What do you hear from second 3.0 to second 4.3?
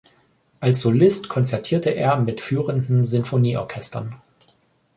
Sinfonieorchestern.